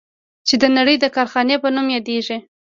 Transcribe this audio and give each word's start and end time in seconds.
چین 0.47 0.59
د 0.61 0.63
نړۍ 0.77 0.95
د 0.99 1.05
کارخانې 1.15 1.55
په 1.63 1.67
نوم 1.75 1.87
یادیږي. 1.95 2.37